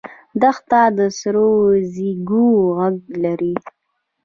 دښته 0.41 0.81
د 0.97 0.99
سرو 1.19 1.49
ریګو 1.95 2.45
غږ 2.77 2.97
لري. 3.23 3.53